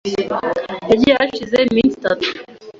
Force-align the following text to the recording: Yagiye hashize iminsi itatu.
Yagiye 0.89 1.13
hashize 1.19 1.57
iminsi 1.71 1.95
itatu. 1.99 2.27